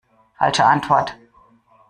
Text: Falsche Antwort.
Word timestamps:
Falsche 0.39 0.65
Antwort. 0.65 1.15